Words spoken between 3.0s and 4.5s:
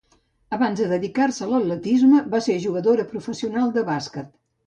professional de bàsquet.